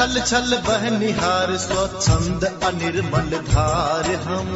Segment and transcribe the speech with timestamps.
[0.00, 4.46] छल छल बहनिहार स्वच्छंद अनिर्मल धार हम।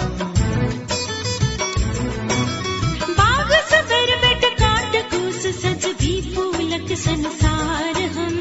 [3.19, 8.41] बाग सबर बेट काट कूस सज भी फूलक संसार हम।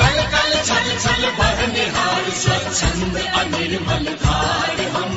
[0.00, 5.16] कल कल छल छल बहनिहार स्वच्छंद अनिर्मल धार हम।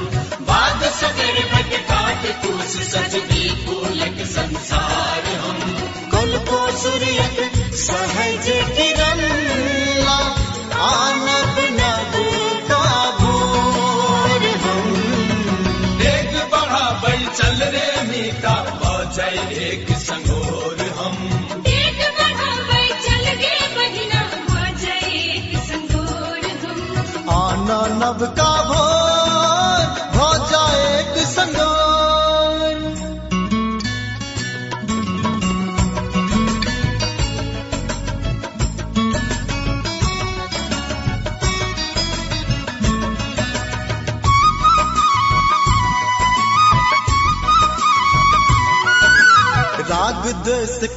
[0.52, 6.13] बाग सगर बट काट कूस सजदी फूलक संसार हम।
[6.54, 6.72] को
[7.78, 9.22] सहज किरण,
[10.88, 12.16] आनंद नब
[14.64, 14.84] हम।
[16.02, 18.56] एक बढ़ा बल चल रे मीता
[19.16, 20.83] जय एक संगोर।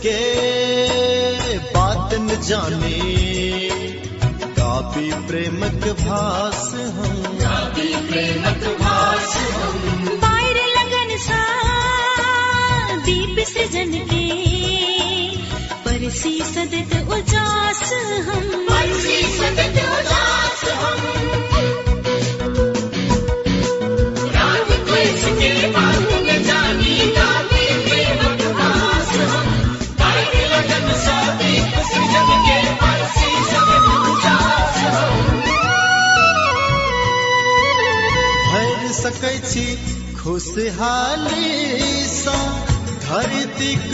[0.07, 3.01] के बात न जाने।
[4.45, 7.23] काफ़ी प्रेमक भास हम।
[8.09, 11.43] प्रेमक भास हम। बाहर लगन सा
[12.97, 14.47] दीप सृजन के।
[15.69, 17.93] परसी सदत उजास
[18.29, 18.66] हम।
[40.67, 42.39] खुशहाली सा
[43.05, 43.93] धरतीक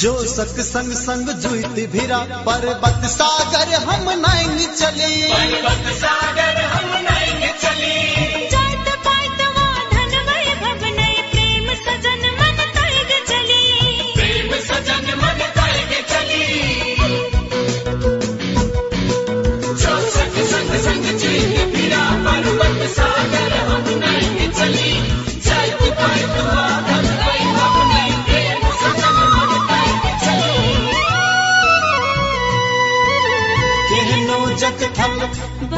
[0.00, 7.52] जो सक संग संग जुइत भिरा, पर्वत सागर हम नहीं चले। पर्वत सागर हम नहीं
[7.52, 8.59] चली।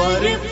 [0.02, 0.51] Por.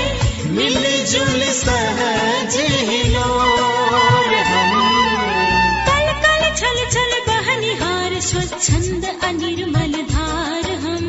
[0.51, 2.55] मिल जुल सहज
[2.87, 4.73] हिलोर हम।
[5.87, 11.07] कल कल छल छल बहनिहार स्वच्छंद अनिर्मल धार हम।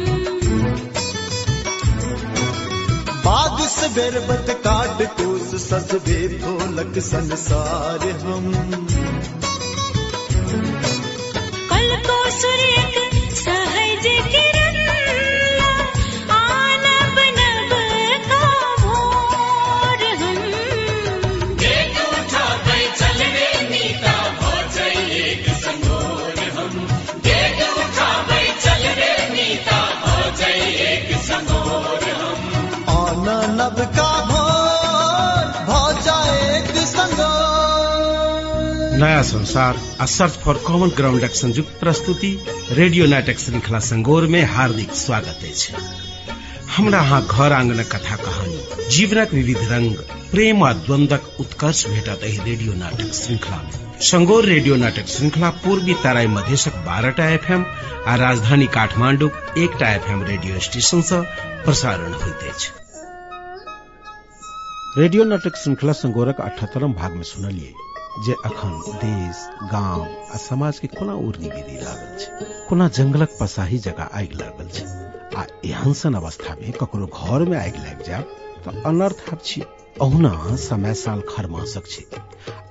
[3.26, 8.50] बाग सवेर बत काट कोस सजबे ढोलक संसार हम।
[11.70, 12.76] कल को सूर्य
[13.42, 14.51] सहज का
[38.92, 42.28] नया संसार आ सर्च फॉर कॉमन ग्राउंड संयुक्त प्रस्तुति
[42.70, 45.72] रेडियो नाटक श्रृंखला संगोर में हार्दिक स्वागत अछि।
[46.76, 49.96] हमरा अहाँ घर आंगन कथा कहानी जीवनक विविध रंग
[50.30, 55.94] प्रेम आ द्वंद्वक उत्कर्ष भेटत एहि रेडियो नाटक श्रृंखला में। संगोर रेडियो नाटक श्रृंखला पूर्वी
[56.04, 57.64] तराई मधेशक बारहटा एफएम
[58.06, 61.22] आ राजधानी काठमांडूक एकटा एफएम रेडियो स्टेशन सँ
[61.64, 62.70] प्रसारण होइत अछि।
[64.98, 67.72] रेडियो नाटक श्रृंखला संगोरक अठहत्तरम भाग में सुनलिए
[68.18, 68.72] जे अखन
[69.02, 69.36] देश,
[69.72, 70.02] गाँव
[70.34, 72.46] आ समाज के कोना उर्नी गिरी लागल छै?
[72.68, 74.84] कोना जंगलक पसाही जगह आगि लागल छै?
[75.36, 78.22] आ एहन सन अवस्था में ककरो घर में आगि लागि जाय
[78.64, 79.66] तऽ अनर्थ छियै
[80.00, 82.04] अहुना समय साल खरमासक छै।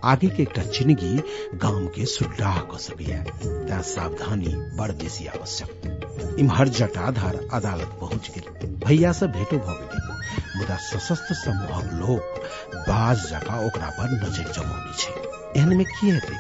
[0.04, 1.24] आगे के एकटा चिन्हगी
[1.58, 8.78] गाम के सुड्डाह क सकैया तें सावधानी बड़ बेसी आवश्यक। इम्हर जटाधर अदालत पहुँच गेल।
[8.86, 12.42] भैया से भेटो भ गेलै। मुदा सशस्त्र समूहक लोक
[12.88, 15.14] बाज जकाँ ओकरा पर नज़र जमौने छै।
[15.58, 16.38] एहन में की हेतै?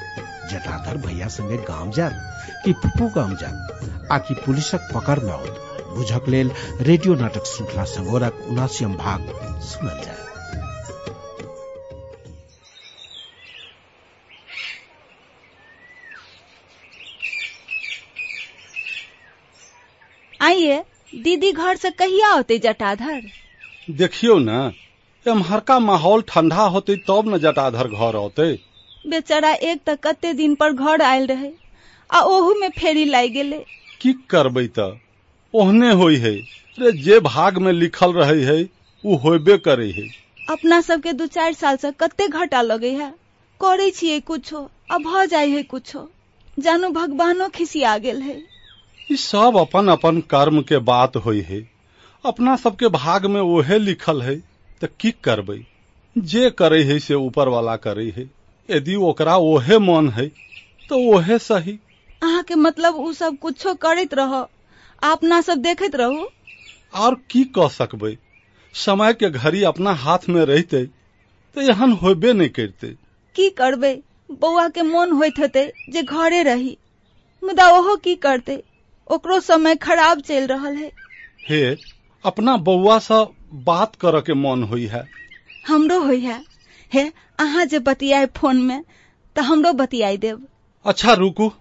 [0.52, 5.56] जटाधर भैया संगे गाम जायत कि फुफू गाम जायत आ कि पुलिसक पकड़ में आओत
[5.92, 6.52] बुझक लेल
[6.82, 9.22] रेडियो नाटक श्रृंखला संगोरक उनासीम भाग
[9.64, 10.20] सुनल जाय।
[20.42, 20.84] आइए,
[21.14, 23.22] दीदी घर से कहिया होते जटाधर?
[23.88, 24.72] देखियौ न
[25.26, 28.48] एम्हरका माहौल ठंडा होते तब न जटाधर घर औते।
[29.06, 31.52] बेचारा एक त कते दिन पर घर आयल रहे
[32.10, 33.58] आ ओहू में फेरी लागि गेले।
[34.02, 34.88] की करबै त
[35.54, 36.34] ओहने होई है
[36.78, 38.58] रे जे भाग में लिखल रहे है
[39.04, 40.08] उ होबे करे है।
[40.48, 43.10] अपना सबके दू चार साल से कते घाटा लगे है।
[43.62, 46.08] करे छियै कुछो आ भ जाए है कुछो।
[46.58, 48.38] जानू भगवानो खिसिया गेल है।
[49.10, 51.60] ई सब अपन अपन कर्म के बात होई है।
[52.26, 54.36] अपना सबके भाग में ओहे लिखल है
[54.82, 55.60] तो की करबै?
[56.18, 58.30] जे करे है से ऊपर वाला करे है।
[58.70, 60.28] यदि ओकरा ओहे मन है
[60.90, 61.80] तो ओहे सही।
[62.24, 64.36] अहाँ के मतलब उ सब कुछो करैत रह?
[65.04, 66.28] अपना सब देखैत रहू?
[66.94, 68.18] और की कह सकबै?
[68.74, 70.86] समय के घड़ी अपना हाथ में रहते
[71.56, 72.88] तो एहन होबे नहीं करते।
[73.36, 73.94] की करबै?
[74.32, 76.78] बौआ के मन होइत हेतै जे घरे रही।
[77.44, 78.64] मुदा ओहो की करते?
[79.12, 80.92] ओकरो समय खराब चल रहल है।
[81.50, 81.64] हे
[82.26, 85.08] अपना बउआ से बात कर के मन होई है।
[85.68, 86.44] हमरो होइ है।
[86.94, 88.84] हे अहाँ जे बतियाए फ़ोन में
[89.36, 90.48] तऽ हमरो बतियाई देब।
[90.86, 91.52] अच्छा रुकू।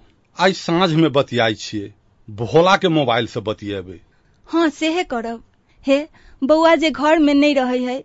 [0.40, 1.92] आई साँझ में बतियाई छियै।
[2.30, 4.00] भोला के मोबाइल से बतियेबै।
[4.48, 5.42] हाँ सेहे करब।
[5.86, 6.08] हे
[6.44, 8.04] बौआ जे घर में नहीं रहे है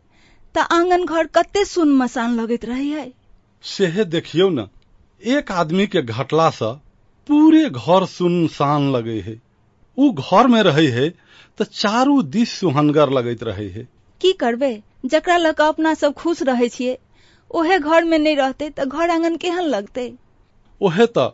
[0.55, 3.13] तऽ आँगन घर कते सुन मसान लगैत रहे है।
[3.63, 4.67] सेहे देखियो न
[5.21, 6.73] एक आदमी के घटला से
[7.27, 9.41] पूरे घर सुनसान लगे है।
[9.97, 11.09] उ घर में रहे है
[11.57, 13.87] तो चारू दिस सुहनगर लगैत रहे है।
[14.21, 14.81] की करबै?
[15.05, 16.97] जकरा कऽ अपना सब खुश रहे छियै।
[17.51, 20.07] ओहे घर में नहीं रहते तऽ घर आँगन केहन लगतै?
[20.81, 21.33] ओहे त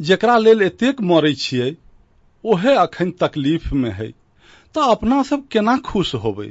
[0.00, 1.70] जेकरा लेल एतेक मरै छियै
[2.44, 4.08] ओहे अखन तकलीफ़ में है।
[4.74, 6.46] तो अपना सब केना खुश होबे?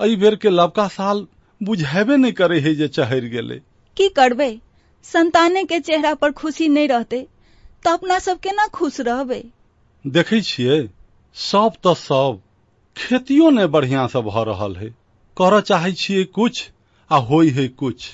[0.00, 1.26] एहि बेर के लबका साल
[1.60, 3.60] बुझेबे नहीं करे है जे चहरि गेलै।
[3.96, 4.50] की करबै?
[5.04, 7.26] संताने के चेहरा पर खुशी नहीं रहते
[7.84, 9.42] तो अपना सब केना खुश रहबै?
[10.06, 10.88] देखै छियै
[11.36, 12.40] सब तऽ सब
[12.96, 14.88] खेतियो ने बढ़िया से भऽ रहल है।
[15.36, 16.70] करऽ चाहे छियै कुछ
[17.10, 18.06] आ होई है कुछ।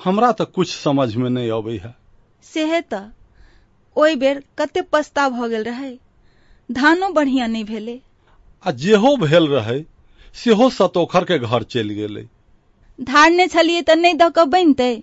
[0.00, 1.94] हमरा तऽ कुछ समझ में नहीं अबै है।
[2.42, 3.08] सेहे तऽ
[3.96, 5.98] ओहि बेर कते पछता भऽ गेल रहे।
[6.72, 8.00] धानो बढ़िया नहीं भेलै।
[8.64, 9.80] आ जेहो भेल रहे
[10.34, 12.26] सेहो सतोखर के घर चलि गेलै।
[13.00, 15.02] धारने छलियै तऽ नहीं दऽ कऽ बनतै।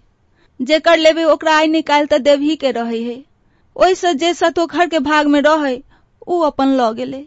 [0.62, 3.24] जेकर लेबै ओकरा आइ निकालि तऽ देवही के रहे है।
[3.75, 5.75] ओहिसँ जे सतोखर के भाग में रहे
[6.27, 7.24] उ अपन लऽ गेलै।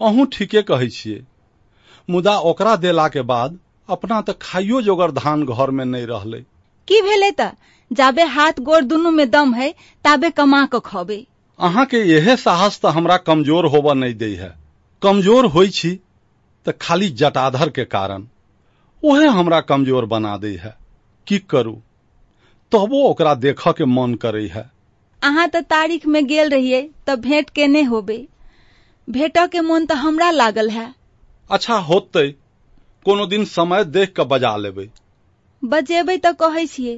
[0.00, 1.20] अहूँ ठीके कहै छियै।
[2.10, 3.58] मुदा ओकरा देला के बाद
[3.88, 6.40] अपना तऽ खाइयो जोगर धान घर में नहीं रहलै।
[6.88, 7.50] की भेलै तऽ?
[7.90, 11.26] जाबे हाथ गोड़ दुनू में दम है ताबे कमा कऽ खबे।
[11.58, 14.50] अहाँ के यहे साहस तऽ हमरा कमज़ोर होबऽ नहीं दै है।
[15.02, 15.90] कमज़ोर होइ छी
[16.66, 18.26] तऽ खाली जटाधर के कारण।
[19.02, 20.76] ओहे हमरा कमज़ोर बना दै है।
[21.26, 21.80] की करू?
[22.72, 24.70] तबो ओकरा देखऽ के मन करे है।
[25.22, 28.28] अहाँ तऽ तारीख में गेल रहियै तऽ भेंट केने होबै।
[29.08, 30.92] भेटऽ के मोन तऽ हमरा लागल है।
[31.50, 32.28] अच्छा होतै
[33.06, 34.86] कोनो दिन समय देख कऽ बजा लेबै।
[35.62, 36.94] बजेबै तऽ कहै छियै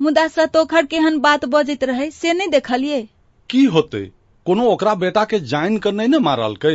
[0.00, 3.02] मुदा सतोखर केहन बात बजैत रहे से नहीं देखलियै।
[3.50, 4.02] की होतै
[4.46, 6.74] कोनो ओकरा बेटा के जानि कऽ नहीं ने मारलकै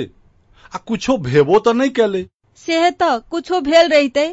[0.74, 2.24] आ कुछो भेबो तऽ नहीं केलै।
[2.66, 4.28] सेहे तऽ कुछो भेल रहितै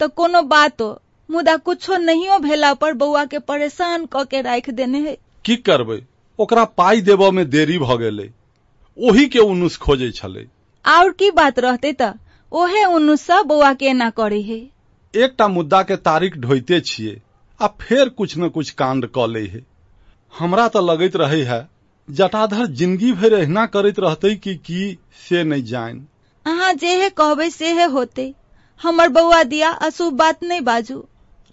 [0.00, 0.88] तऽ कोनो बातो
[1.28, 6.00] मुदा कुछो नहियो भेला पर बौआ के परेशान क के राखि देने है। की करबै
[6.38, 8.28] ओकरा पाई देबऽ में देरी भऽ गेलै।
[8.98, 10.44] ओही के उनुस खोजे छलै।
[10.84, 12.12] और की बात रहते तऽ
[12.52, 14.58] ओहे उन्नुसा बौआ के एना करे है।
[15.14, 17.20] एकटा मुद्दा के तारीख ढोइते छियै
[17.60, 19.62] आ फेर कुछ न कुछ कांड कऽ लै है।
[20.34, 21.60] हमरा तऽ लगैत रहे है
[22.08, 24.82] जटाधर ज़िंदगी भर एहिना करैत रहतै कि की
[25.22, 26.04] से नहि जानि।
[26.46, 28.28] अहाँ जेहे कहबै सेहे होते।
[28.80, 31.00] हमर बौआ दिया अशुभ बात नहीं बाजू।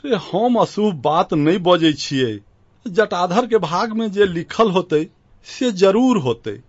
[0.03, 2.37] रे हम अशुभ बात नहीं बजे छियै।
[2.85, 5.07] जटाधर के भाग में जे लिखल होते
[5.47, 6.61] से ज़रूर होतै।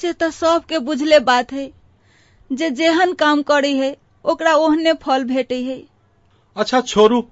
[0.00, 1.70] से तऽ सबके बुझले बात है।
[2.50, 5.82] जे जेहन काम करे है ओकरा ओहने फल भेटे है।
[6.56, 7.22] अच्छा छोड़ू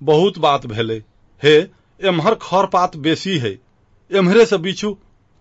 [0.00, 1.02] बहुत बात भेलै।
[1.42, 1.56] हे
[2.00, 3.58] एम्हर खर पात बेसी है।
[4.10, 4.96] एम्हरे से बिछू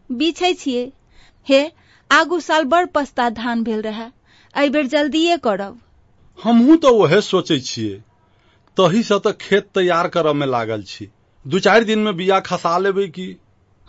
[0.09, 0.91] बिछै छियै।
[1.47, 1.61] हे
[2.09, 4.07] आगू साल बड़ पस्ता धान भेल रहे।
[4.53, 5.79] एहि बेर जल्दिए करब।
[6.39, 8.01] हमहूँ तो ओहे सोचे छियै।
[8.77, 11.09] तही से तऽ खेत तैयार करऽ में लागल छी।
[11.45, 13.27] दू चार दिन में बिया खसा लेबै की?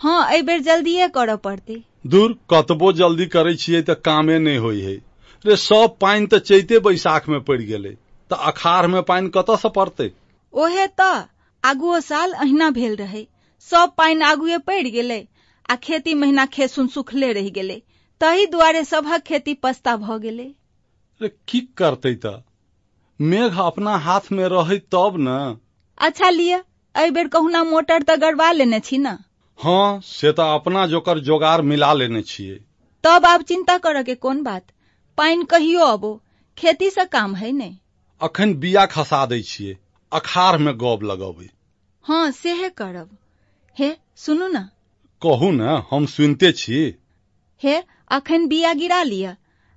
[0.01, 4.81] हाँ एहि बेर जल्दिए करऽ पड़तै। दूर कतबो जल्दी करे छियै तऽ कामे नहि होइ
[4.81, 4.95] है।
[5.45, 7.93] रे सब पानि तऽ चैते बैसाख में पड़ि गेलै।
[8.31, 10.11] तऽ अखाढ़ में पानि कतऽ से पड़तै?
[10.55, 11.21] ओहे तऽ
[11.65, 13.27] आगुओ साल अहिना भेल रहे।
[13.69, 15.21] सब पानि आगुए पड़ि गेलै
[15.71, 17.83] आ खेती महीना खेसुन सुखले रहि गेलै।
[18.21, 20.53] तही दुआरे सभक खेती पस्ता भऽ गेलै।
[21.21, 22.37] रे की करतै तऽ?
[23.21, 25.59] मेघ अपना हाथ में रहै तब न।
[25.99, 26.59] अच्छा लिअ
[26.95, 29.17] एहि बेर कहुना मोटर तऽ गड़बा लेने छी न।
[29.63, 32.59] हाँ से तऽ अपना जोकर जोगार मिला लेने छियै
[33.05, 34.67] तब आब चिंता करऽ के कोन बात?
[35.17, 36.23] पानि कहियो अबो
[36.59, 37.77] खेती से काम है ने?
[38.21, 39.77] अखन बिया खसा दै छियै
[40.13, 41.51] अखाढ़ में गब लगबै।
[42.03, 43.19] हाँ सेहे करब।
[43.79, 44.69] हे सुनू न।
[45.23, 46.95] कहू न हम सुनते छी।
[47.63, 49.35] हे अखन बिया गिरा लिअ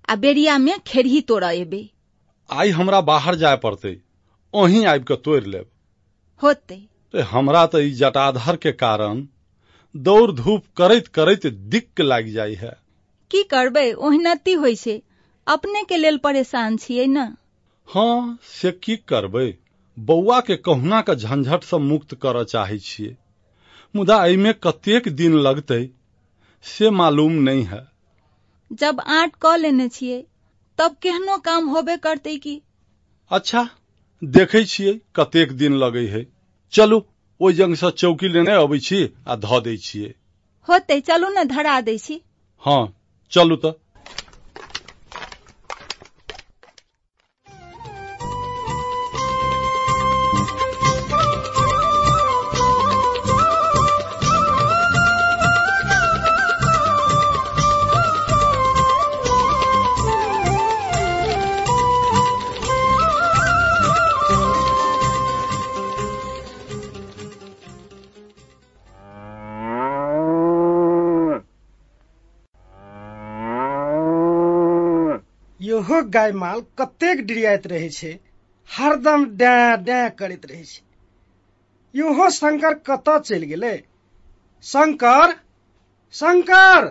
[0.10, 1.90] आ बेरिया में खेरही तोड़ऽ एबै।
[2.52, 4.02] आई हमरा बाहर जाय पड़ते
[4.54, 5.68] अहीं आबि कऽ तोड़ि लेब।
[6.44, 6.82] होतै।
[7.32, 9.28] हमरा ई जटाधर के कारण
[9.96, 12.78] दौड़ धूप करैत करैत दिक्क लागि जाइ है।
[13.32, 15.02] की करबै ओहिनती होइ छै।
[15.48, 17.36] अपने के लेल परेशान छियै न।
[17.88, 19.54] हाँ से की करबै?
[20.00, 23.16] बौआ के कहुना के झंझट से मुक्त करऽ चाहै छियै।
[23.96, 25.90] मुदा एहिमे कतेक दिन लगतै
[26.66, 27.82] से मालूम नहीं है।
[28.72, 30.24] जब आंट कऽ लेने छियै
[30.80, 32.62] तब केहनो काम होबे करतै की?
[33.32, 33.70] अच्छा
[34.22, 36.26] देखै छियै कतेक दिन लगै है।
[36.74, 37.02] चलू।
[37.44, 40.12] ओहि जंग से चौकी लेने अबै छी आ धऽ दै छियै।
[40.68, 42.16] होतै चलू न धरा दै छी।
[42.64, 42.84] हाँ
[43.32, 43.74] चलू तऽ।
[75.84, 78.12] इहो गाय माल कतेक डिरियाइत रहै छै
[78.70, 80.84] हरदम डैं डैं करैत रहै छै।
[81.96, 83.72] इहो शंकर कतऽ चलि गेलै?
[84.66, 85.34] शंकर?
[86.16, 86.88] शंकर?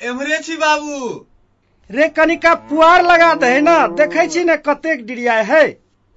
[0.00, 1.02] एमरे छी बाबू।
[1.90, 5.62] रे कनिका पुआर लगा दे ना देखै छी ने कतेक डिरियाय है।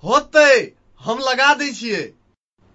[0.04, 0.56] होतै
[1.02, 2.02] हम लगा दै छियै।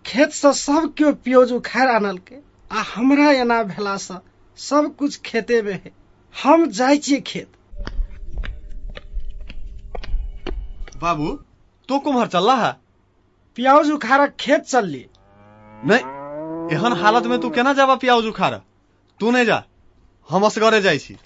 [0.04, 2.38] खेत से सब केओ पियोज उखाड़ आनलकै
[2.72, 4.22] आ हमरा एना भेला भेलासँ
[4.58, 5.92] सब कुछ खेते में है।
[6.34, 7.48] हम जाइ छियै खेत।
[10.94, 11.28] बाबू
[11.88, 12.72] तू कुम्हर चल है।
[13.58, 15.04] प्याज उखाड़क खेत चलली।
[15.82, 18.54] नहीं एहन हालत में तू केना जावा प्याज उखाड़
[19.20, 19.62] तू नहीं जा
[20.28, 21.16] हम असगरे जाइ छी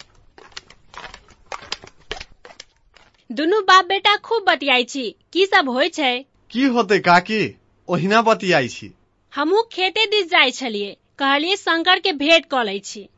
[3.31, 6.25] दुनू बाप बेटा खूब बतियाई छी की सब होइ छै?
[6.51, 7.41] की होतै काकी?
[7.89, 8.91] ओहिना बतियाई छी
[9.33, 13.09] हमहू खेते दिस जाइ छलिए कहलिए शंकर के भेंट क लै छी।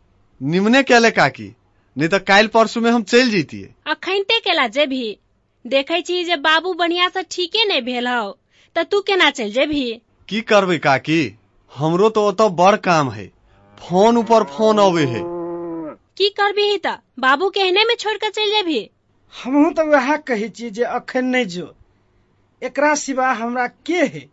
[0.40, 1.48] निमने केले काकी
[1.96, 5.18] नहीं तो काल्हि परसू में हम चलि जैतियै। अखैनते केला जेबही।
[5.64, 8.30] देखै छी जे बाबू बढ़िया से ठीके नहीं भेल हौ।
[8.76, 10.00] त तू केना चल जेबही?
[10.28, 11.20] की करबै काकी?
[11.72, 13.26] हमरो तो ओतऽ बड़ काम है।
[13.78, 15.20] फ़ोन ऊपर फ़ोन अबे है।
[16.18, 18.80] की करबिही त बाबू के एहने में छोड़ के चल जेबही?
[19.34, 21.66] हमहूँ तऽ वएह कहै छियै जे अखन नहि जो।
[22.62, 24.24] एकरा सिवा हमरा के है?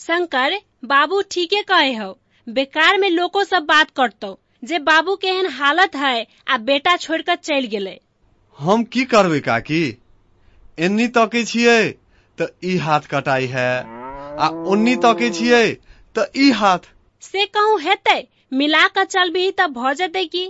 [0.00, 0.58] शंकर
[0.90, 2.10] बाबू ठीके कहे हो।
[2.46, 7.20] बेकार में लोको सब बात करतो जे बाबू के एहन हालत है आ बेटा छोड़
[7.22, 7.98] कर चल गेले।
[8.58, 9.82] हम की करबै काकी?
[10.86, 11.78] एन्नी तकै छियै
[12.38, 13.68] तऽ ई हाथ कटाई है।
[14.38, 15.64] आ ओन्नी तकै छियै
[16.16, 16.86] तऽ ई हाथ।
[17.22, 18.18] से कहूँ हेतै
[18.52, 20.44] मिला कर चलबिही त भ जेतै की?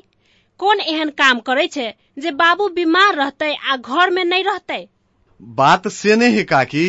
[0.60, 1.86] कोन एहन काम करे छै
[2.24, 4.78] जे बाबू बीमार रहते आ घर में नहीं रहते?
[5.60, 6.86] बात से नहीं है काकी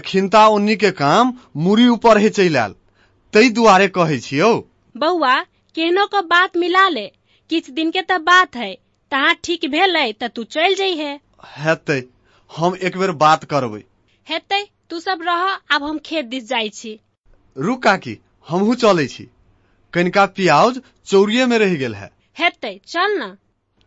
[0.00, 1.32] एखिनता ओन्नी के काम
[1.66, 2.74] मूरी ऊपर है चलि आयल।
[3.34, 4.50] ताहि दुआरे कहै छियौ।
[4.94, 5.36] बउआ
[5.76, 7.06] केहनो के बात मिला ले।
[7.50, 8.70] किछ दिन के त बात है
[9.12, 11.10] तहाँ ठीक भेलै त तू चल जइहे
[11.58, 12.00] हेतै।
[12.50, 13.82] हम एक बेर बात करबै।
[14.26, 14.60] हेतै?
[14.90, 15.42] तू सब रह
[15.76, 17.00] आब हम खेत दिस जाइ छी।
[17.56, 19.28] रुक काकी हमहूँ चलै छी।
[19.94, 22.80] कनिका प्याज चौरिये में रह गेल है। हेतै?
[22.86, 23.36] चल न।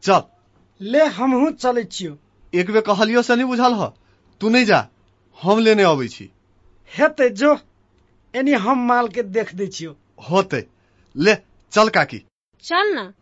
[0.03, 0.21] चल।
[0.81, 2.17] ले हमहू चलै छियौ।
[2.53, 3.91] एक बेर कहलियो से नहीं बुझल ह?
[4.41, 4.87] तू नहीं जा
[5.43, 6.29] हम लेने अबै छी।
[6.91, 7.57] हेतै जो
[8.33, 9.95] एनी हम माल के देख दै छियौ।
[10.29, 10.65] होते।
[11.15, 11.35] ले
[11.73, 12.19] चल काकी।
[12.63, 13.13] चल न।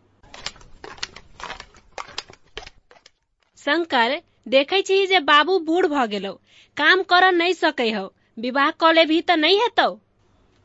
[3.58, 4.20] शंकर
[4.52, 6.32] देखै छी जे बाबू बूढ़ भ गेलौ।
[6.76, 8.04] काम कर नहीं सकै हौ।
[8.38, 9.88] विवाह क लेभी त नहीं हेतौ।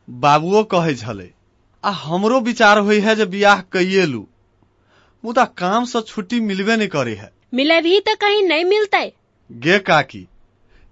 [0.07, 1.27] बाबुओ कहै छले
[1.83, 4.21] आ हमरो विचार होइ है जे बियाह कइये लू।
[5.23, 9.03] मुदा काम से छुट्टी मिलबे नहीं करे है। मिलेभी त कहीं नहीं मिलतै।
[9.49, 10.23] गे काकी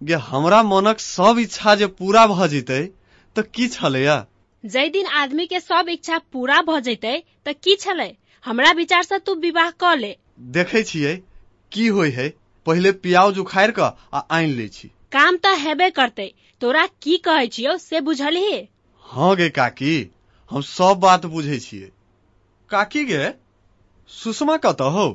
[0.02, 2.82] गे हमरा मनक सब इच्छा जे पूरा भ जेतै
[3.36, 4.20] त की छलैया
[4.64, 8.12] जै दिन आदमी के सब इच्छा पूरा भ जैतै त की छलै?
[8.46, 10.16] हमरा विचार से तू विवाह क ले।
[10.56, 11.16] देखै छियै
[11.72, 12.28] की होइ है।
[12.66, 13.80] पहिले प्याज उखाड़ क
[14.14, 16.28] आ आनि लै छी। काम त हेबे करते।
[16.62, 18.68] तोरा की कहै छियौ से बुझलही?
[19.06, 19.96] हाँ गे काकी
[20.52, 21.90] हम सब बात बुझे छियै।
[22.70, 23.24] काकी गे
[24.10, 25.08] सुषमा कतऽ हौ?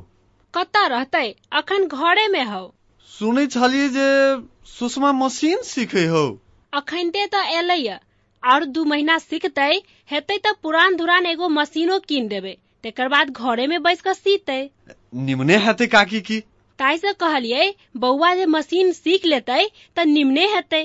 [0.55, 1.35] कतऽ रहतै?
[1.53, 2.63] अखन घरे में हौ।
[3.11, 4.07] सुनै छलियै जे
[4.79, 6.23] सुषमा मशीन सीखै हौ।
[6.73, 7.99] अखनते त एलैया
[8.43, 9.71] और दू महीना सीखतै
[10.11, 14.61] हेतै त पुरान धुरान एगो मशीनो कीन देबै। तेकर बाद घरे में बैस क सीतै।
[15.29, 16.39] निमने हेतै काकी की?
[16.79, 17.69] ताहि से कहलियै
[18.05, 20.83] बौआ जे मशीन सीख लेतै त निमने हेतै।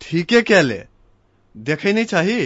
[0.00, 0.78] ठीके केले
[1.54, 2.38] देखै नहीं चाही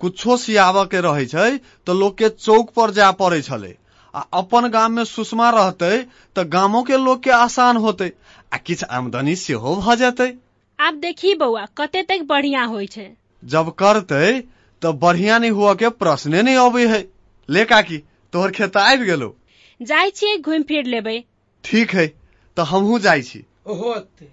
[0.00, 3.72] कुछो सियाबऽ के रहै छै त लोग के चौक पर जा पड़ै छलै।
[4.14, 8.84] आ अपन गाम में सुषमा रहतै त गामो के लोग के आसान होतै आ किछ
[8.98, 10.28] आमदनी सेहो भ जेतै।
[10.78, 13.08] आब देखी बौआ कते तक बढ़िया होइ छै।
[13.42, 17.02] जब करतै त बढ़िया नहीं हुआ के प्रश्ने नहीं अबै है।
[17.48, 17.98] ले काकी
[18.32, 19.34] तोहर खेत आबि गेलो।
[19.80, 21.16] जाइ छियै घुमि फिर लेबै।
[21.64, 22.06] ठीक है
[22.56, 24.28] तो हमहू जाइ छी होते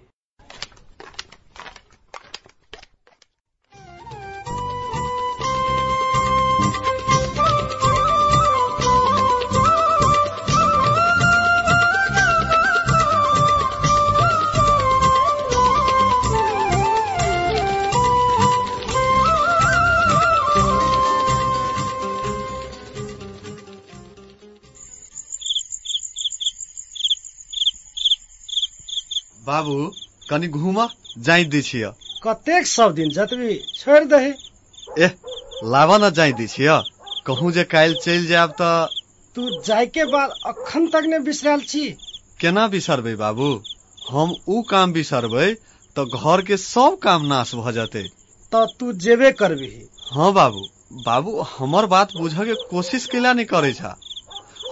[29.70, 29.92] बाबू
[30.30, 30.78] कनी घूम
[31.26, 31.86] जाई दै छिय।
[32.24, 34.32] कतेक सब दिन जतबी छोड़ि दही।
[35.06, 35.12] एह
[35.72, 36.70] लावा न जाई दै छिय।
[37.28, 38.90] कहूँ जे काल्हि चलि जायब त
[39.36, 41.86] तू जायके बाद अखन तक ने बिसरल छी।
[42.42, 43.50] केना बिसरबै बाबू?
[44.10, 45.48] हम ऊ काम बिसरबै
[45.96, 48.06] त घर के सब काम नाश भ जेतै।
[48.52, 49.72] त तू जेबे करबी।
[50.14, 50.64] हाँ बाबू
[51.06, 53.94] बाबू हमर बात बुझे के कोशिश केला नहीं करे छा।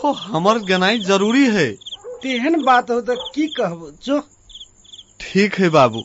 [0.03, 1.67] हो हमर गेनाई जरूरी है।
[2.23, 4.19] तेहन बात हो त की कहबो जो
[5.19, 6.01] ठीक है बाबू।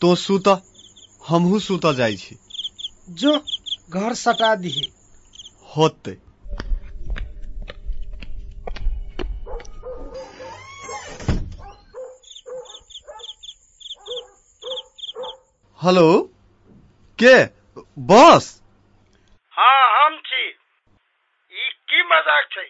[0.00, 0.48] तो सुत
[1.28, 2.36] हमहू सुत जाइ छी।
[3.10, 3.38] जो
[3.90, 4.92] घर सटा दिही।
[5.76, 6.10] होते।
[15.82, 16.22] हेलो
[17.18, 17.44] के?
[18.02, 18.62] बस?
[19.52, 20.48] हाँ हम छी।
[21.52, 22.64] ई की मज़ाक छै?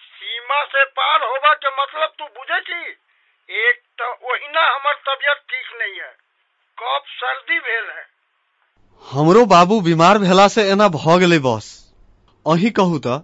[0.00, 3.05] सीमा से पार होबा के मतलब तू बुझे छी?
[3.50, 6.12] एक तो ओहिना हमर तबियत ठीक नहीं है।
[6.78, 8.04] कफ सर्दी भेल है।
[9.04, 11.68] हमरो बाबू बीमार भेला से एना भ गेलै बस।
[12.46, 13.22] अही कहू त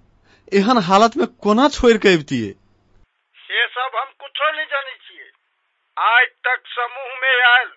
[0.52, 2.50] एहन हालत में कोना छोड़ के अबतिये?
[3.37, 5.30] से सब हम कुछो नहीं जानी छिए
[5.96, 7.68] आज तक समूह में आयल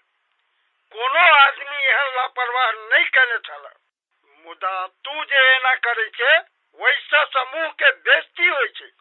[0.96, 3.68] कोनो आदमी एहन लापरवाह नहीं केने छल
[4.46, 6.38] मुदा तू जे एना करे छे
[6.80, 8.92] वैसे समूह के बेइज्जती होइ छै।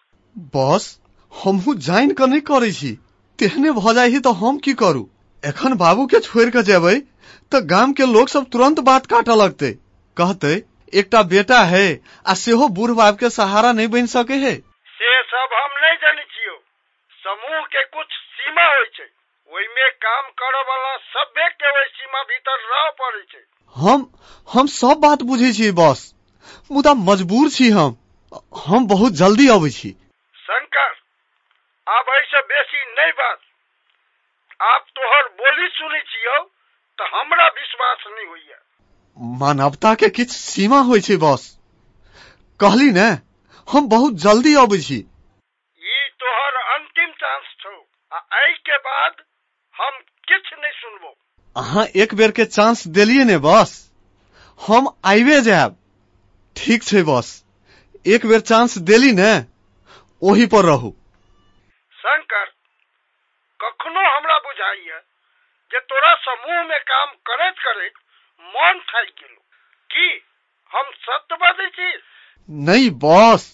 [0.57, 0.93] बस
[1.33, 2.93] हमहू जाइन के नहीं करे छी।
[3.39, 5.09] तेहने भ जाही तो हम की करू?
[5.45, 6.95] एखन बाबू के छोड़ के जेबै
[7.53, 9.71] त गाम के लोग सब तुरंत बात काटे लगते।
[10.17, 10.53] कहते
[10.93, 11.87] एकटा बेटा है
[12.27, 14.55] आ सेहो बूढ़ बाप के सहारा नहीं बन सके है।
[14.99, 16.55] से सब हम नहीं जानी छियो।
[17.25, 19.09] समूह के कुछ सीमा होइ छै।
[19.53, 23.45] ओइमे काम करऽ वाला सभे के ओइ सीमा भीतर रह पड़े छै।
[23.77, 24.11] हम
[24.49, 26.13] हम सब बात बुझे छी बस।
[26.71, 27.97] मुदा मजबूर छी हम।
[28.67, 29.91] हम बहुत जल्दी अबै छी।
[30.37, 30.93] शंकर
[31.87, 33.41] आब ऐसे बेसी नहीं बात।
[34.63, 36.39] आप तोहर बोली सुनी छियो
[36.99, 38.59] तो हमरा विश्वास नहीं होइया।
[39.39, 41.59] मानवता के किछ सीमा होइ छै बस।
[42.61, 43.09] कहली ने
[43.69, 47.77] हम बहुत जल्दी अबै छी। ई तोहर अंतिम चांस छौ
[48.13, 49.23] आ एहि के बाद
[49.75, 51.15] हम किछ नहीं सुनबो।
[51.57, 53.79] अहाँ एक बेर के चांस देलिए ने बस।
[54.61, 55.77] हम आइबे जायब।
[56.57, 57.45] ठीक छै बस।
[58.07, 59.33] एक बेर चांस देली ने
[60.23, 60.97] ओही पर रहू।
[62.05, 62.45] शंकर
[63.61, 64.99] कखनो हमरा बुझाइया
[65.71, 67.93] जे तोरा समूह में काम करैत करैत
[68.45, 69.41] मन थाकि गेलो।
[69.91, 70.09] की
[70.73, 72.03] हम सत्य बजै छी?
[72.51, 73.47] नहीं बॉस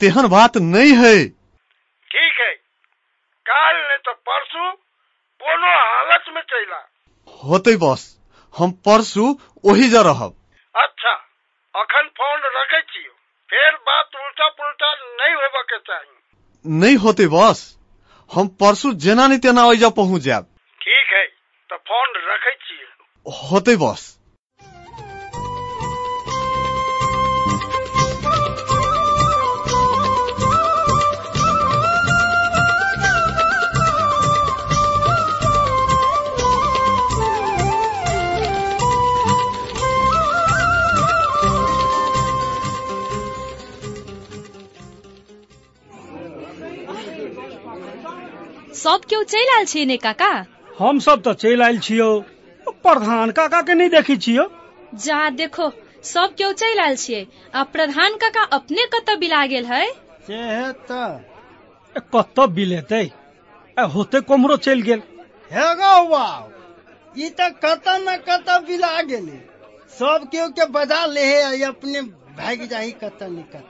[0.00, 1.28] तेहन बात नहीं है।
[2.10, 2.52] ठीक है
[3.46, 4.70] काल नहीं तो परसू
[5.40, 6.82] कोनो हालत में चला।
[7.44, 8.10] होते बॉस
[8.58, 9.30] हम परसू
[9.64, 10.36] ओही जा रहब।
[10.74, 11.12] अच्छा
[11.74, 13.12] अखन फ़ोन रखे छियो
[13.50, 17.77] फिर बात उल्टा पुल्टा नहीं होबे के चाहिए नहीं होते बॉस।
[18.34, 20.44] हम परसू जेना नहीं तेना ओइजा पहुंच जाब
[20.80, 21.24] ठीक है
[21.70, 22.50] तो फोन रखे
[23.50, 24.17] होते बॉस।
[48.82, 50.30] सब केओ चल आयल छियै ने काका?
[50.78, 52.08] हम सब तो चलि आयल छियो।
[52.84, 54.44] प्रधान काका के नहीं देखी छियो।
[55.04, 55.70] जा देखो
[56.04, 59.84] सब केओ चलि आयल छियै। आ प्रधान काका अपने कत बिला गेल है
[60.26, 61.24] से है त
[62.14, 63.02] कत बिलेतै?
[63.76, 65.02] ए, होते कोमरो चलि गेल।
[65.52, 69.38] हे गौ बाब ई त कत न कत बिला गेले।
[69.98, 72.02] सब केओ के बजा ले है अपने
[72.38, 73.66] भाग जाही कत न कत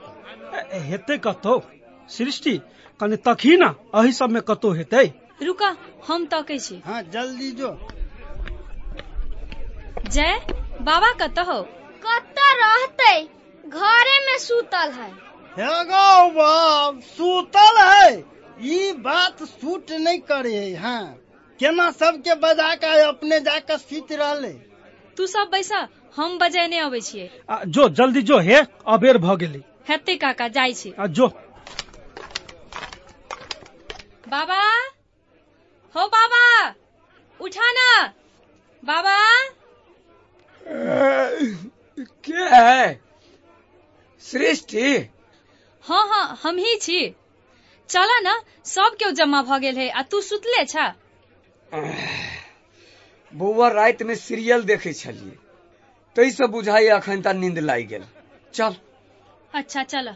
[0.73, 1.61] ए, हेतै कतौ
[2.09, 2.59] सृष्टि
[2.99, 5.05] कनि तखी न एही सब में कतो हेतै।
[5.43, 5.69] रुका
[6.07, 7.69] हम तकै छी। हाँ जल्दी जो।
[10.15, 10.33] जय
[10.81, 11.59] बाबा कतऽ हो
[12.05, 13.15] कतऽ रहतै?
[13.65, 15.09] घरे में सूतल है।
[15.57, 18.11] हे गौ बाब सूतल है।
[18.61, 21.03] ई बात सूट नहीं करे है हाँ।
[21.59, 24.51] केना सबके बजा के अपने जाके सुत रहले?
[25.17, 27.29] तू सब बैसा हम बजेने अबै छियै।
[27.67, 28.61] जो जल्दी जो हे
[28.95, 31.27] अबेर भ गेलै। हेतै काका जाइ छी। आ, जो।
[34.29, 34.63] बाबा?
[35.95, 36.43] हो बाबा
[37.39, 37.91] उठाना
[38.83, 39.17] बाबा?
[42.25, 42.99] के है?
[44.23, 45.09] सृष्टि?
[45.85, 46.99] हाँ हाँ हम ही छी।
[47.89, 50.85] चल न सब केओ जमा भ गेल है आ तू सुतले छा?
[53.33, 55.37] बौआ राति में सीरियल देखे छलिए
[56.15, 58.05] ताहिसँ बुझाइ अखन ता नींद लागि गेल।
[58.53, 58.75] चल।
[59.53, 60.15] अच्छा चल हे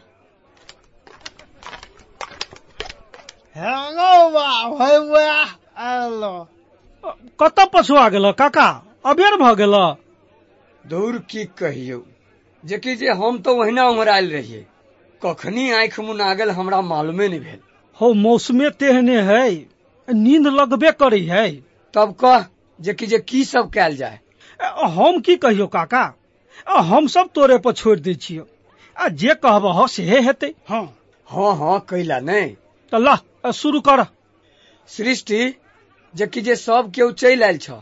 [2.14, 3.43] बाब है वह आलो
[7.40, 8.66] कतऽ पछुआ गेल काका?
[9.06, 9.74] अबेर भ गेल?
[10.84, 12.00] धूर की कहियौ?
[12.64, 14.66] जेकि जे हम तो ओहिना उमरायल रहिए
[15.22, 17.58] कखनी आंखि मुना गेल हमरा मालूमे नहि भेल।
[18.00, 19.66] हो मौसमे तेहने है।
[20.10, 21.50] नींद लगबे करै है।
[21.94, 22.46] तब कह
[22.80, 24.18] जेकि जे की सब कयल जाय।
[24.96, 26.14] हम की कहियो काका?
[26.68, 28.46] हम सब तोरे पर छोड़ि दै छियो।
[28.96, 30.84] आ जे कहबह सेहे हेतै। हाँ
[31.26, 32.48] हाँ हाँ कैला नहि
[32.92, 33.14] तऽ ला
[33.52, 34.04] शुरू कर।
[34.88, 35.54] सृष्टि
[36.14, 37.80] जेकि जे सब केओ चलि आयल छ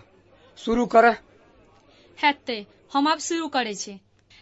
[0.59, 1.09] शुरू कर।
[2.19, 3.99] हेतै हम आब शुरू करे छी।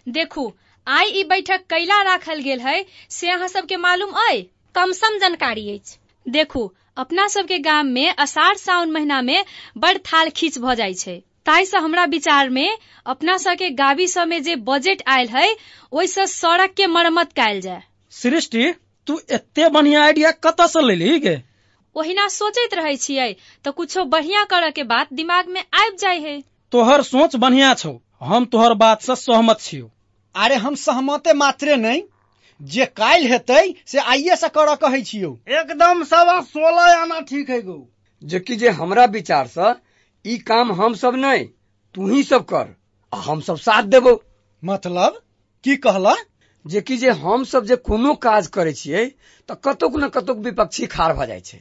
[0.07, 0.53] देखू
[0.87, 4.43] आइ ई बैठक कैला राखल गेल है से अहाँ सबके मालूम अइ?
[4.75, 9.45] कम सम जानकारी अछि। देखू अपना सबके गाम में अषाढ़ सावन महीना में
[9.77, 14.43] बड़ थाल खींच भ जाइ छै। ताहिसँ हमरा विचार में अपना सबके गावी सब में
[14.43, 15.57] जे बजट आयल है
[15.93, 18.73] ओहिसँ सड़क के मरम्मत कायल जाय। सृष्टि
[19.11, 21.35] तू एते बढ़िया आइडिया कतऽ से लेली गे
[21.97, 23.33] ओहिना सोचैत रहै छियै
[23.65, 26.35] तऽ कुछो बढ़िया करऽ के बात दिमाग में आबि जाइ है।
[26.73, 27.93] तोहर सोच बढ़िया छौ
[28.23, 29.91] हम तोहर बात से सहमत छियो।
[30.35, 32.03] अरे हम सहमते मात्रे नहीं
[32.61, 37.61] जे काल्हि हेतै से आइए से करऽ कहै छियौ। एकदम सवा सोलह आना ठीक है
[37.63, 37.79] गौ।
[38.23, 39.75] जेकि जे हमरा विचार से
[40.25, 41.45] ई काम हम सब नहि
[41.95, 42.75] तू ही सब कर
[43.13, 44.21] आ हम सब साथ देबो।
[44.63, 45.21] मतलब?
[45.65, 46.15] की कहला
[46.65, 49.05] जेकि जे हम सब जे कोनो काज करे छियै
[49.49, 51.61] तऽ कतौक न कतौक विपक्षी खाड़ भऽ जाइ छै।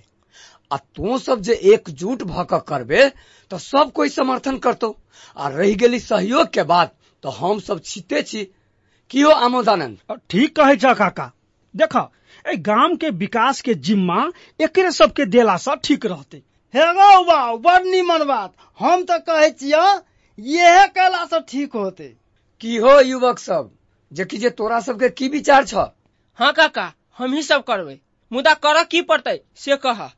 [0.71, 3.07] आ तू सब जे एकजुट भऽ कऽ करबे
[3.51, 4.93] तऽ सब कोई समर्थन करतौ।
[5.37, 8.43] आ रहि गेली सहयोग के बात तऽ हम सब छीते छी।
[9.11, 11.31] की हो आमोदानंद ठीक कहै छ काका।
[11.75, 11.95] देख
[12.45, 14.19] ए गाम के विकास के जिम्मा
[14.59, 16.37] एकरे सबके देला से ठीक रहते।
[16.73, 19.87] हे गौ बाऊ बड़ नीमन बात। हम तऽ कहै छियै
[20.39, 22.07] येहे कला से ठीक होते।
[22.61, 23.71] की हो युवक सब
[24.11, 25.75] जेकि जे तोरा सबके की विचार छ?
[26.39, 27.99] हाँ काका हम ही सब करबै।
[28.31, 30.09] मुदा कर की पड़तै से कह।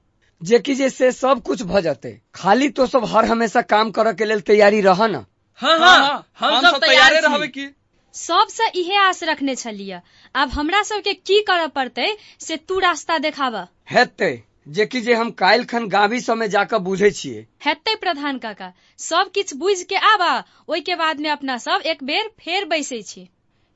[0.41, 4.25] जेकि जे से सब कुछ भ जते। खाली तो सब हर हमेशा काम करऽ के
[4.25, 5.25] लेल तैयारी रह न?
[5.59, 7.67] हाँ हाँ हम सब तैयारे रहबै की?
[8.15, 9.99] सबसँ इहे आस रखने छलियै।
[10.35, 14.31] आब हमरा सबके की करऽ पड़ते से तू रास्ता देखाबऽ। हेतै
[14.67, 19.57] जेकि जे हम काल्हि खन गावी सबमे जाकऽ बुझै छियै। हेतै प्रधान काका सब किछु
[19.57, 20.31] बुझि के आबा
[20.67, 23.29] ओहि के बाद में अपना सब एक बेर फेर बैसै छी।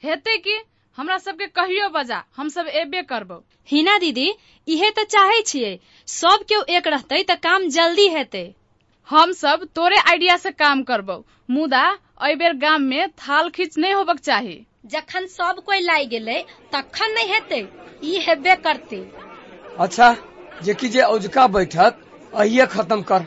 [0.04, 0.56] हेतै की
[0.98, 3.38] हमरा सबके कहियो बजा हम सब एबे करबौ।
[3.70, 4.26] हिना दीदी
[4.68, 5.72] इहे तऽ चाहै छियै
[6.08, 8.44] सब केओ एक रहतै तऽ काम जल्दी हेतै।
[9.10, 11.18] हम सब तोरे आइडिया से काम करबौ
[11.50, 14.56] मुदा एहि बेर गाम में थाल खींच नहीं होबक चाही।
[14.94, 16.38] जखन सब कोई लाई गेलै
[16.74, 17.62] तखन नहीं हेतै
[18.04, 19.02] ई हेबे करतै।
[19.86, 20.10] अच्छा
[20.64, 22.04] जे कि जे औजका बैठक
[22.44, 23.26] अहिए खत्म कर।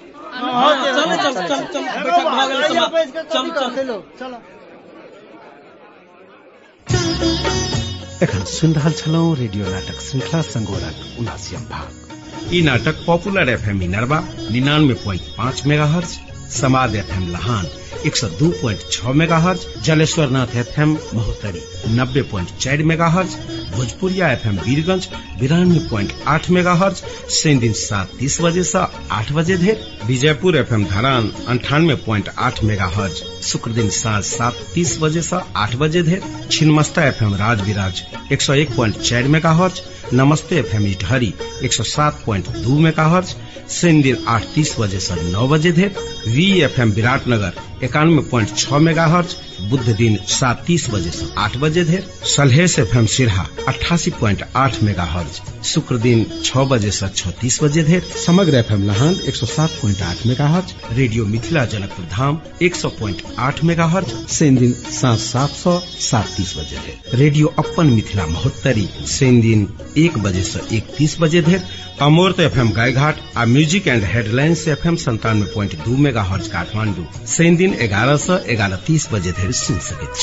[8.22, 8.92] एखन सुनि रहल
[9.38, 14.18] रेडियो नाटक श्रृंखला संगोरक उनासियम भाग। ई नाटक पॉपुलर एफएम इनरवा
[14.52, 16.18] निन्यानवे प्वाइंट पाँच मेगा हर्ज
[16.50, 17.66] समाज एफ़ एम लहान,
[18.06, 21.60] एक सौ दो प्वाइंट छह megahertz Jaleshwar Nath F M Mahottari,
[21.96, 22.82] नब्बे प्वाइंट चार
[23.16, 23.34] megahertz
[23.74, 25.08] Bhojpuriya F M Birgunj
[25.40, 28.78] बिरानवे point आठ मेगा हर्ज शनि दिन सात तीस बजे से
[29.18, 34.24] आठ बजे धरि, विजयपुर एफ़ एम धरान, अंठानवे प्वाइंट आठ मेगा हर्ज शुक्र दिन साँझ
[34.24, 39.00] सात तीस बजे से आठ बजे धरि, छिन्मस्ता एफएम राज विराज एक सौ एक प्वाइंट
[39.00, 41.32] चार मेगा हर्ज नमस्ते एफ़ एम इटहरी,
[41.64, 43.34] एक सौ सात प्वाइंट दो मेगा हर्ज
[43.70, 45.90] शनि दिन आठ तीस बजे से नौ बजे धर
[46.34, 51.26] वी एफ़ एम विराटनगर इक्यानवे प्वाइंट छह मेगा हर्ज बुध दिन सात तीस बजे से
[51.38, 56.90] आठ बजे धरि। सलहेस एफएम सिरहा अट्ठासी प्वाइंट आठ मेगा हर्ज शुक्र दिन छह बजे
[56.90, 60.46] से छह तीस बजे धर। समग्र एफ़ एम लहान एक सौ सात प्वाइंट आठ mega
[60.48, 65.50] hertz radio Mithila Janakpur Dham एक सौ प्वाइंट आठ मेगा हर्ज शनि दिन सात सात
[65.52, 69.68] सौ सात तीस बजे धरि। रेडियो अपन मिथिला महोत्तरी। शनि दिन
[69.98, 71.60] एक बजे से एक तीस बजे धरि।
[72.02, 77.06] अमूर्त FM Gaighat uh music and headlines F M संतानवे प्वाइंट दू मेगा हर्ज काठमांडू।
[77.28, 80.14] शनि दिन एगारह से एगारह तीस बजे धरि। सुनि सकैत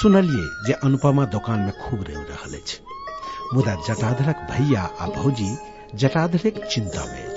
[0.00, 2.78] सुनलिए जे अनुपमा दोकान में खूब रेव अछि।
[3.54, 5.56] मुदा जटाधरक भैया आ भौजी
[5.94, 7.34] जटाधरक चिंता में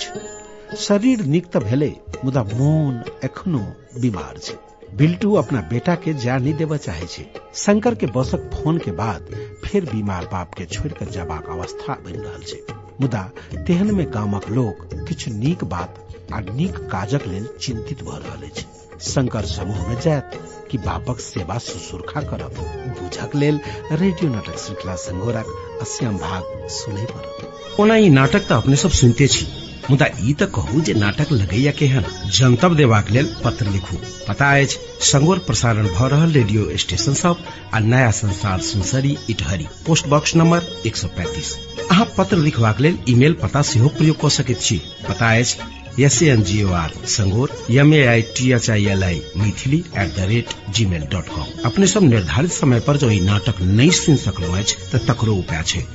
[0.77, 3.59] शरीर नीक तऽ भेलै, मुदा मोन एखनो
[4.01, 4.57] बीमार छै।
[4.95, 9.35] बिल्टू अपना बेटा के जाय नहीं देबऽ चाहे छै। शंकर के बसक फ़ोन के बाद
[9.65, 12.63] फिर बीमार बाप के छोड़ कर जबाक अवस्था बन रहा छै।
[13.01, 13.31] मुदा
[13.67, 18.76] तेहन में गामक लोग किछु नीक बात आ नीक काजक लेल चिंतित भ रहल अछि।
[19.01, 20.31] शंकर समूह में जायत
[20.71, 22.55] कि बापक सेवा शुश्रूषा करब।
[23.01, 23.59] बुझक लेल
[23.91, 29.27] रेडियो नाटक श्रृंखला संगोरक अस्यम भाग सुनै पड़त। ओना ई नाटक तऽ अपने सब सुनते
[29.27, 29.47] छी।
[29.91, 32.05] मुदा ई तऽ कहू जे नाटक लगैया केहन?
[32.25, 37.79] जनतब देबाक लेल पत्र लिखू। पता अछि संगोर प्रसारण भऽ रहल रेडियो स्टेशन सब आ
[37.79, 39.67] नया संसार Sunsari Itahari.
[39.85, 41.55] Post box number एक सौ पैंतीस।
[41.91, 45.59] अहाँ पत्र लिखबाक लेल ईमेल पता सेहो प्रयोग कऽ सकैत छी। पता अछि
[45.99, 49.77] S N G O R संगोर M A I T H I L I Maithili
[49.77, 53.61] at the rate G mail dot com अपने सब निर्धारित समय पर जो ई नाटक
[53.61, 55.85] नहीं सुनि सकलहुँ अछि तऽ तकरो उपाय छै।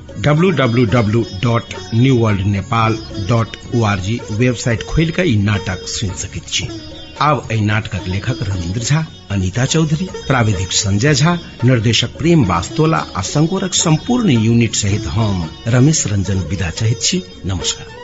[4.00, 6.68] जी वेबसाइट खोलि ई नाटक सुनि सकैत छी।
[7.20, 13.20] आब एहि नाटकक लेखक रविन्द्र झा अनीता चौधरी प्राविधिक संजय झा निर्देशक प्रेम वास्तोला आ
[13.20, 18.01] संगोरक संपूर्ण यूनिट सहित हम रमेश रंजन विदा चाहैत छी। नमस्कार।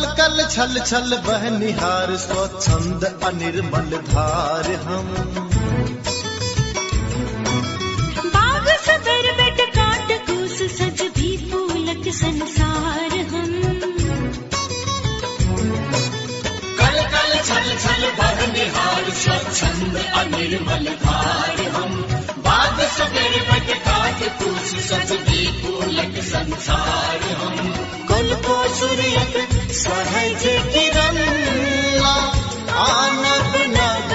[0.00, 5.08] कल कल छल छल बह निहार स्वच्छंद अनिर्मल धार हम।
[8.34, 13.52] बाग सबर बेट काट कूस सज भी फूलक संसार हम।
[16.78, 22.00] कल कल छल छल बह निहार स्वच्छंद अनिर्मल धार हम।
[22.48, 27.74] बाग सबर बेट काट कूस सज भी फूलक संसार हम।
[28.34, 28.56] को
[29.72, 31.18] सहज किरण
[32.82, 34.09] आनंद